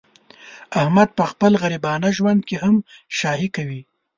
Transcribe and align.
احمد 0.81 1.09
په 1.17 1.23
خپل 1.31 1.51
غریبانه 1.61 2.07
ژوند 2.17 2.41
کې 2.47 2.55
هم 2.63 2.75
شاهي 3.17 3.49
کوي. 3.55 3.81